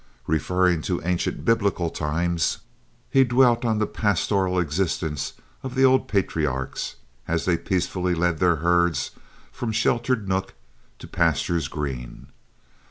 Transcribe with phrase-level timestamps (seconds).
[0.25, 2.57] Referring to ancient biblical times,
[3.11, 6.95] he dwelt upon the pastoral existence of the old patriarchs,
[7.27, 9.11] as they peacefully led their herds
[9.51, 10.55] from sheltered nook
[10.97, 12.29] to pastures green.